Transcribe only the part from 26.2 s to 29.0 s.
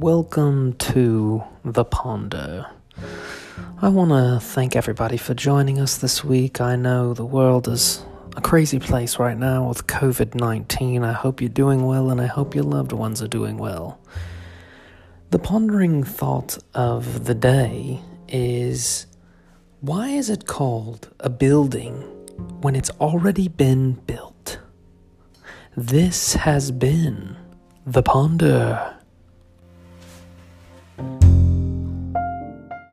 has been The Ponder.